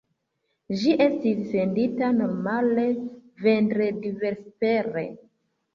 [0.83, 2.89] Ĝi estis sendita normale
[3.47, 5.11] vendredvespere.